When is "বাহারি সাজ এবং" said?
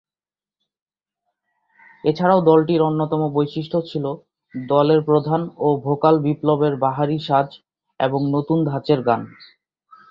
6.77-8.21